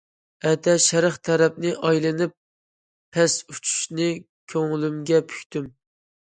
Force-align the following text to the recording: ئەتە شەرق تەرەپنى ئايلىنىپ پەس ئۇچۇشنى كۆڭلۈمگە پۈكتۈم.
ئەتە 0.51 0.71
شەرق 0.85 1.19
تەرەپنى 1.27 1.73
ئايلىنىپ 1.89 2.33
پەس 3.19 3.37
ئۇچۇشنى 3.53 4.09
كۆڭلۈمگە 4.55 5.23
پۈكتۈم. 5.29 5.71